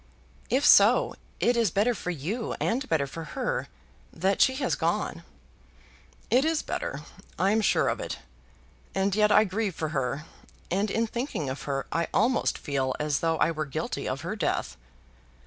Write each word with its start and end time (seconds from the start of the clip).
"If 0.49 0.65
so, 0.65 1.13
it 1.39 1.55
is 1.55 1.69
better 1.69 1.93
for 1.93 2.09
you, 2.09 2.55
and 2.59 2.89
better 2.89 3.05
for 3.05 3.23
her, 3.37 3.67
that 4.11 4.41
she 4.41 4.55
has 4.55 4.73
gone." 4.73 5.21
"It 6.31 6.43
is 6.43 6.63
better. 6.63 7.01
I 7.37 7.51
am 7.51 7.61
sure 7.61 7.87
of 7.87 7.99
it. 7.99 8.17
And 8.95 9.15
yet 9.15 9.31
I 9.31 9.43
grieve 9.43 9.75
for 9.75 9.89
her, 9.89 10.25
and 10.71 10.89
in 10.89 11.05
thinking 11.05 11.51
of 11.51 11.61
her 11.69 11.85
I 11.91 12.07
almost 12.15 12.57
feel 12.57 12.95
as 12.99 13.19
though 13.19 13.37
I 13.37 13.51
were 13.51 13.65
guilty 13.67 14.09
of 14.09 14.21
her 14.21 14.35
death." 14.35 14.75